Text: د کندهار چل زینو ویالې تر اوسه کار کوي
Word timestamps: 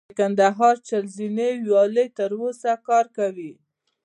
د 0.09 0.11
کندهار 0.19 0.75
چل 0.87 1.03
زینو 1.15 1.49
ویالې 1.65 2.05
تر 2.17 2.29
اوسه 2.41 2.71
کار 2.87 3.05
کوي 3.17 3.51